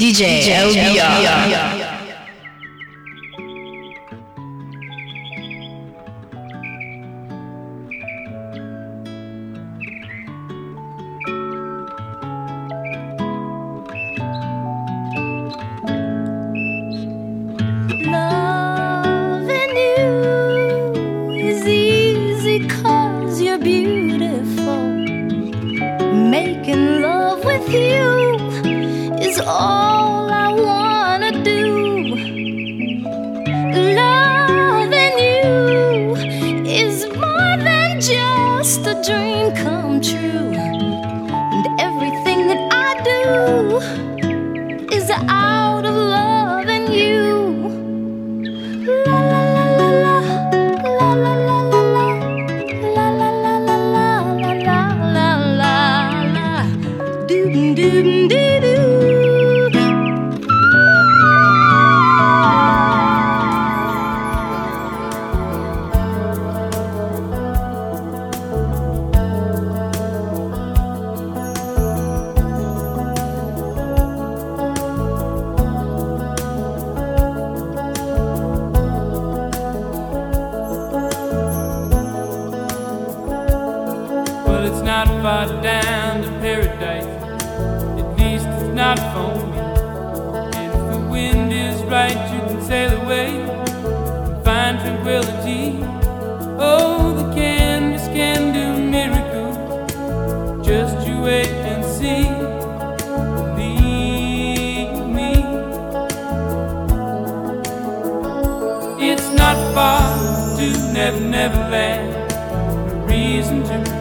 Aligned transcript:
DJ, 0.00 0.40
DJ 0.40 0.48
LBR. 0.72 1.79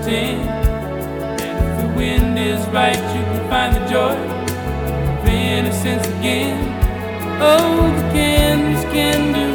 tent. 0.10 0.42
And 1.42 1.58
if 1.66 1.82
the 1.82 1.88
wind 1.96 2.40
is 2.40 2.66
right, 2.70 2.98
you 3.16 3.24
can 3.30 3.50
find 3.50 3.76
the 3.76 3.86
joy 3.88 4.16
of 5.20 5.28
innocence 5.28 6.08
again. 6.08 6.58
Oh, 7.42 7.94
the 7.96 8.04
candles 8.14 8.84
can 8.94 9.34
do. 9.34 9.49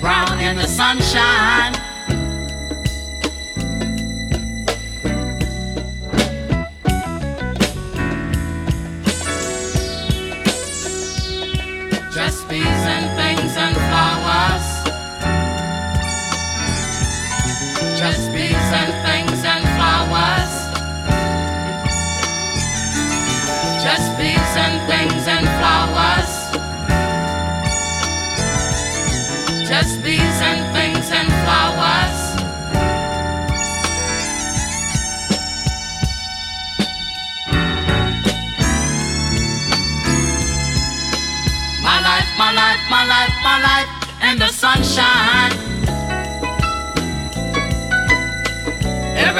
brown 0.00 0.40
in 0.40 0.56
the 0.56 0.66
sunshine. 0.66 1.89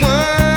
One. 0.00 0.51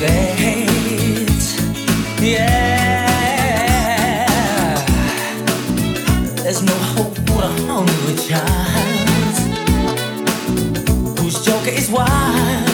late. 0.00 1.42
Yeah, 2.20 3.06
there's 6.42 6.62
no 6.62 6.74
hope 6.94 7.16
for 7.26 7.42
a 7.42 7.52
hungry 7.66 8.16
child 8.28 9.38
whose 11.18 11.44
joker 11.44 11.70
is 11.70 11.90
wild. 11.90 12.68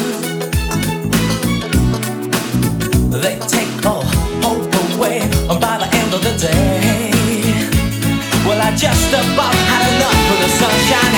They 3.23 3.39
take 3.49 3.87
all 3.87 4.05
hope 4.45 4.75
away 4.95 5.21
by 5.49 5.79
the 5.79 5.89
end 5.97 6.13
of 6.15 6.23
the 6.23 6.35
day. 6.39 7.11
Well, 8.47 8.61
I 8.61 8.71
just 8.77 9.09
about 9.13 9.55
had 9.55 9.85
enough 9.97 10.31
of 10.33 10.39
the 10.45 10.49
sunshine. 10.61 11.18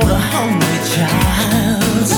for 0.00 0.06
the 0.08 0.18
hungry 0.32 0.80
child. 0.94 2.08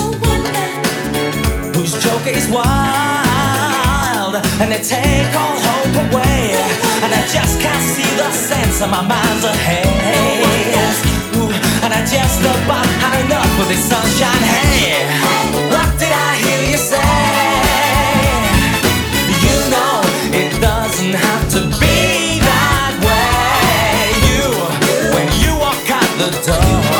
Whose 1.75 1.93
joke 2.03 2.27
is 2.27 2.47
wild. 2.49 4.35
And 4.61 4.71
they 4.71 4.81
take 4.81 5.31
all 5.35 5.57
hope 5.67 5.95
away. 6.07 6.55
And 7.03 7.11
I 7.11 7.21
just 7.27 7.59
can't 7.59 7.83
see 7.93 8.09
the 8.15 8.31
sense 8.31 8.81
of 8.81 8.89
my 8.89 9.03
mind's 9.03 9.43
ahead. 9.43 9.87
And 11.83 11.91
I 11.93 11.99
just 12.07 12.39
about 12.39 12.87
had 13.03 13.25
enough 13.25 13.59
of 13.59 13.67
this 13.67 13.83
sunshine. 13.83 14.43
Hey, 14.53 15.03
what 15.73 15.89
did 15.99 16.13
I 16.13 16.31
hear 16.43 16.61
you 16.71 16.77
say? 16.77 17.11
You 19.43 19.55
know, 19.73 19.95
it 20.31 20.51
doesn't 20.61 21.15
have 21.27 21.43
to 21.55 21.61
be 21.81 22.39
that 22.39 22.93
way. 23.03 24.15
You, 24.29 24.43
when 25.15 25.27
you 25.43 25.51
walk 25.59 25.87
out 25.91 26.11
the 26.19 26.29
door. 26.47 26.92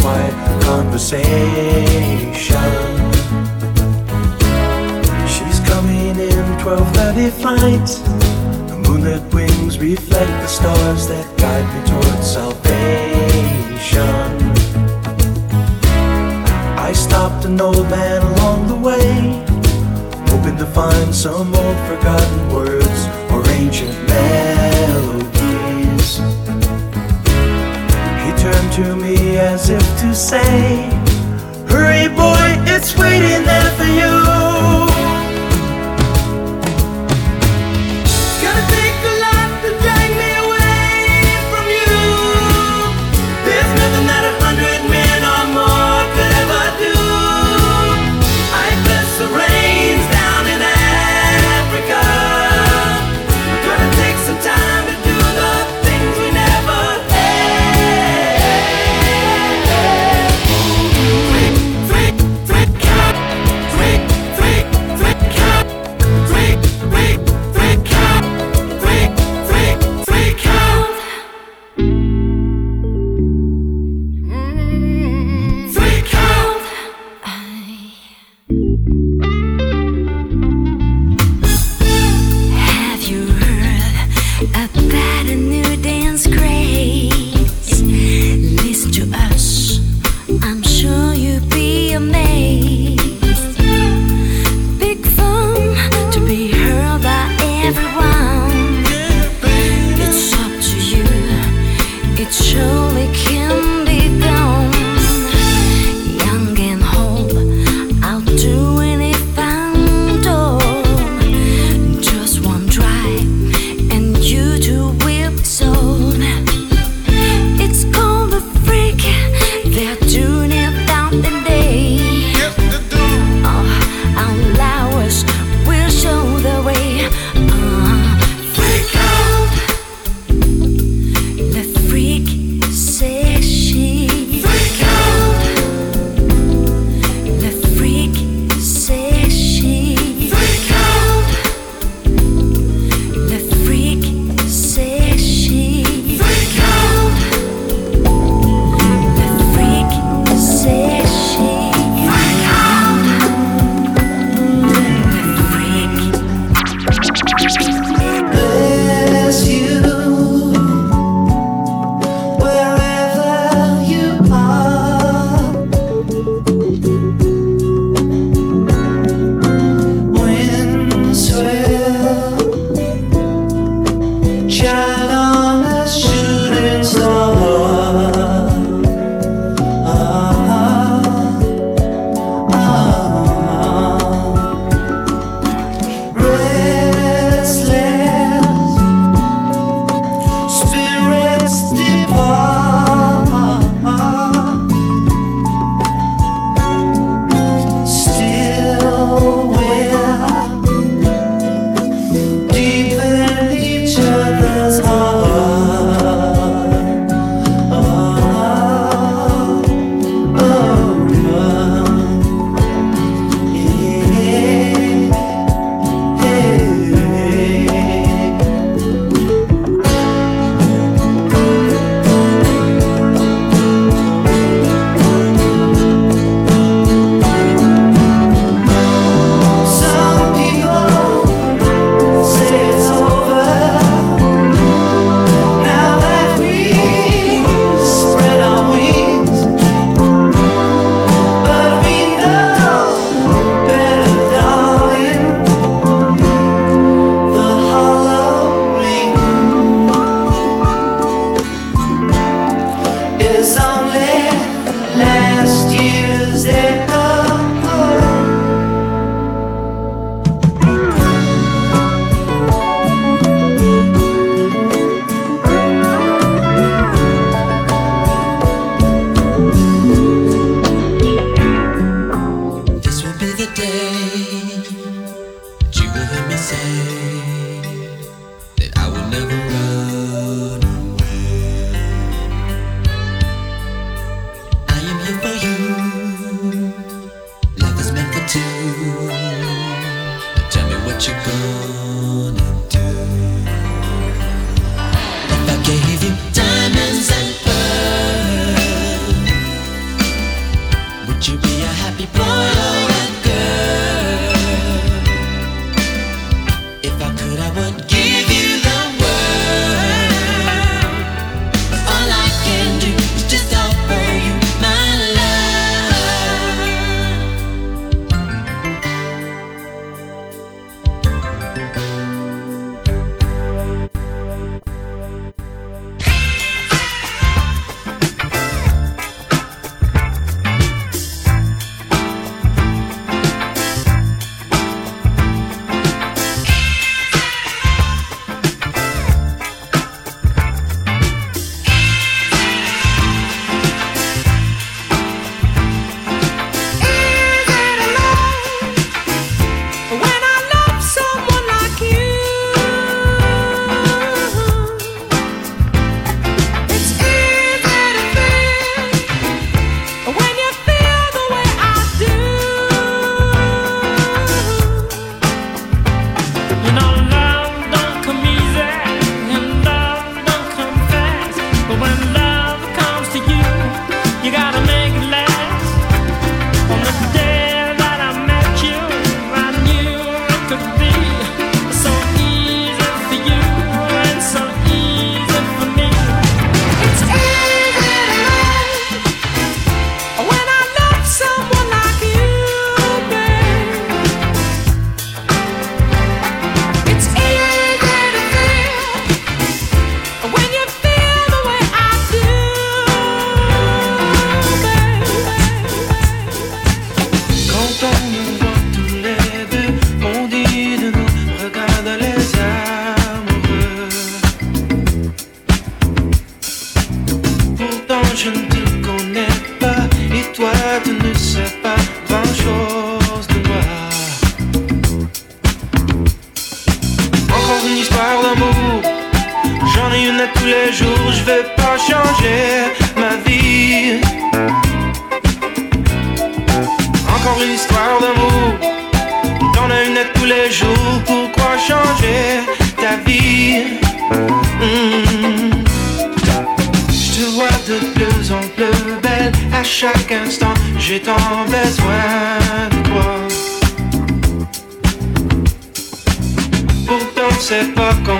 quiet 0.00 0.34
conversation. 0.62 1.24
She's 5.34 5.58
coming 5.70 6.16
in 6.32 6.44
12:30 6.64 7.30
flight. 7.40 7.88
The 8.68 8.76
moonlit 8.84 9.24
wings 9.34 9.74
reflect 9.78 10.34
the 10.42 10.50
stars 10.58 11.02
that 11.12 11.26
guide 11.42 11.68
me 11.74 11.80
towards 11.90 12.26
salvation. 12.38 12.76
I 16.88 16.90
stopped 16.92 17.42
an 17.50 17.60
old 17.60 17.86
man 17.90 18.20
along 18.32 18.60
the 18.72 18.78
way, 18.88 19.10
hoping 20.30 20.56
to 20.62 20.66
find 20.80 21.08
some 21.14 21.48
old 21.62 21.78
forgotten 21.90 22.40
words 22.56 23.00
or 23.32 23.40
ancient 23.60 23.96
melodies. 24.14 26.08
He 28.24 28.30
turned 28.44 28.70
to 28.80 28.86
me 29.04 29.05
as 29.38 29.68
if 29.70 29.82
to 30.00 30.14
say, 30.14 30.88
Hurry, 31.68 32.08
boy, 32.08 32.56
it's 32.72 32.96
waiting 32.96 33.44
there 33.44 33.70
for 33.76 33.84
you. 33.84 34.45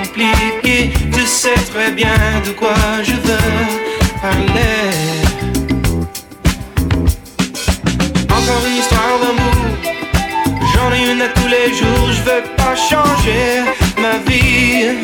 compliqué. 0.07 0.91
Tu 1.11 1.25
sais 1.25 1.55
très 1.73 1.91
bien 1.91 2.15
de 2.45 2.51
quoi 2.51 2.73
je 3.03 3.13
veux 3.13 3.55
parler. 4.21 4.87
Encore 8.29 8.63
une 8.67 8.77
histoire 8.77 9.17
d'amour, 9.21 9.59
j'en 10.73 10.93
ai 10.93 11.11
une 11.11 11.21
à 11.21 11.29
tous 11.29 11.47
les 11.47 11.73
jours. 11.73 12.11
Je 12.11 12.21
veux 12.23 12.43
pas 12.55 12.75
changer 12.75 13.63
ma 13.97 14.17
vie. 14.29 14.97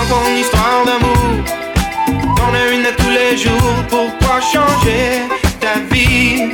Encore 0.00 0.24
une 0.30 0.38
histoire 0.38 0.84
d'amour, 0.86 1.44
j'en 2.36 2.54
ai 2.54 2.76
une 2.76 2.86
à 2.86 2.92
tous 2.92 3.10
les 3.10 3.36
jours. 3.36 3.84
Pourquoi 3.88 4.40
changer 4.40 5.22
ta 5.60 5.74
vie? 5.92 6.52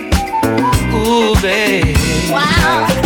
Ooh, 0.92 1.34
babe. 1.42 1.96
Wow. 2.30 3.05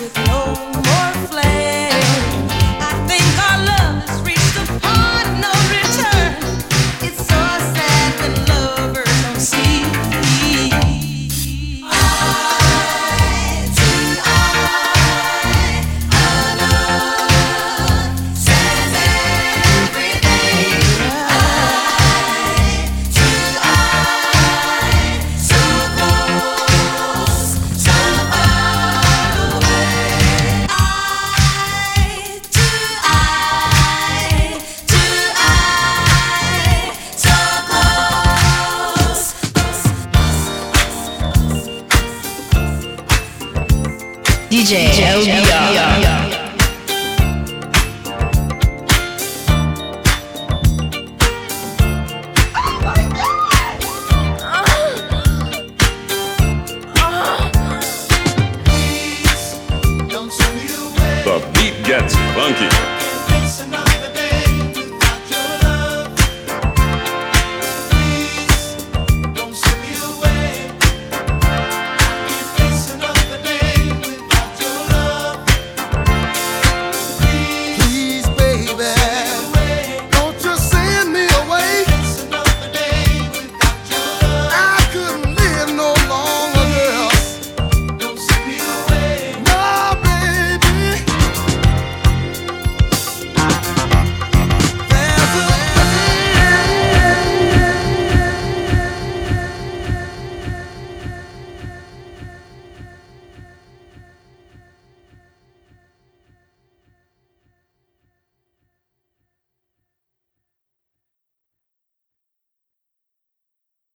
with 0.00 0.16
no 0.26 0.73